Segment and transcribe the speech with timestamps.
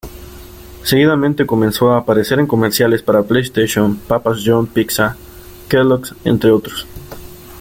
[0.83, 5.15] Seguidamente, comenzó a aparecer en comerciales para PlayStation, Papa John's Pizza,
[5.69, 6.87] Kellogg's, entre otros.